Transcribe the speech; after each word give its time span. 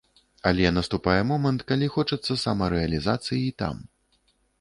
Але 0.51 0.69
наступае 0.77 1.19
момант, 1.31 1.63
калі 1.71 1.89
хочацца 1.95 2.37
самарэалізацыі 2.45 3.43
і 3.51 3.53
там. 3.63 3.75